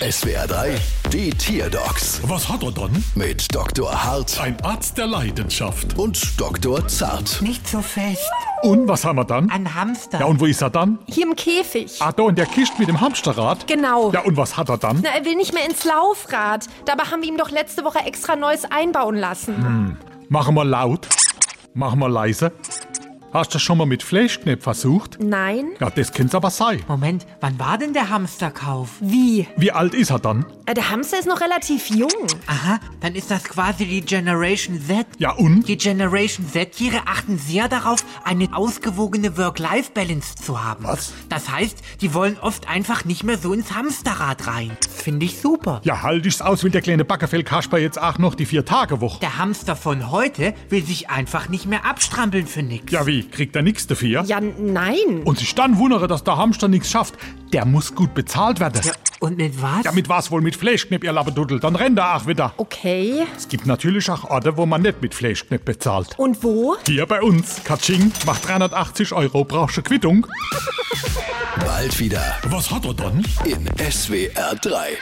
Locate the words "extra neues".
18.00-18.64